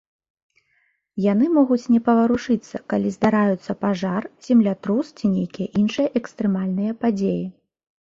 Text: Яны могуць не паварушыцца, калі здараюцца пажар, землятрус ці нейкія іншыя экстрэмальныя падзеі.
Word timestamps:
Яны 1.31 1.45
могуць 1.57 1.83
не 1.95 1.99
паварушыцца, 2.07 2.75
калі 2.93 3.11
здараюцца 3.17 3.71
пажар, 3.85 4.21
землятрус 4.47 5.05
ці 5.17 5.25
нейкія 5.35 5.67
іншыя 5.83 6.07
экстрэмальныя 6.21 6.97
падзеі. 7.05 7.43